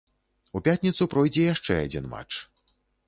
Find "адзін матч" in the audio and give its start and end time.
1.85-2.33